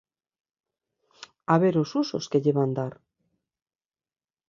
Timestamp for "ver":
1.61-1.75